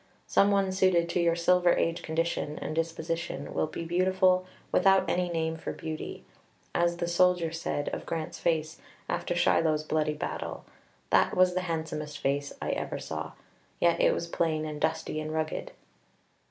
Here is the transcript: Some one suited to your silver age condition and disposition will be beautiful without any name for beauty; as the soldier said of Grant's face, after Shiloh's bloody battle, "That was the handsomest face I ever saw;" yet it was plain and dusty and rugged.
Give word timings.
Some 0.25 0.49
one 0.49 0.71
suited 0.71 1.09
to 1.09 1.19
your 1.19 1.35
silver 1.35 1.73
age 1.73 2.01
condition 2.01 2.57
and 2.59 2.73
disposition 2.73 3.53
will 3.53 3.67
be 3.67 3.85
beautiful 3.85 4.47
without 4.71 5.07
any 5.07 5.29
name 5.29 5.57
for 5.57 5.73
beauty; 5.73 6.25
as 6.73 6.97
the 6.97 7.07
soldier 7.07 7.51
said 7.51 7.87
of 7.89 8.07
Grant's 8.07 8.39
face, 8.39 8.81
after 9.07 9.35
Shiloh's 9.35 9.83
bloody 9.83 10.15
battle, 10.15 10.65
"That 11.11 11.37
was 11.37 11.53
the 11.53 11.61
handsomest 11.69 12.17
face 12.17 12.51
I 12.59 12.71
ever 12.71 12.97
saw;" 12.97 13.33
yet 13.79 14.01
it 14.01 14.11
was 14.15 14.25
plain 14.25 14.65
and 14.65 14.81
dusty 14.81 15.19
and 15.21 15.31
rugged. 15.31 15.71